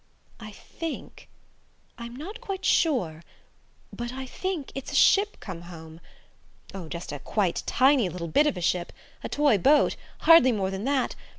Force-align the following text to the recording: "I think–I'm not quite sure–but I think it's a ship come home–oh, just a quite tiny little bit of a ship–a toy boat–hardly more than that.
"I 0.39 0.49
think–I'm 1.99 2.15
not 2.15 2.41
quite 2.41 2.65
sure–but 2.65 4.11
I 4.11 4.25
think 4.25 4.71
it's 4.73 4.91
a 4.91 4.95
ship 4.95 5.39
come 5.39 5.61
home–oh, 5.61 6.89
just 6.89 7.11
a 7.11 7.19
quite 7.19 7.61
tiny 7.67 8.09
little 8.09 8.27
bit 8.27 8.47
of 8.47 8.57
a 8.57 8.61
ship–a 8.61 9.29
toy 9.29 9.59
boat–hardly 9.59 10.53
more 10.53 10.71
than 10.71 10.85
that. 10.85 11.13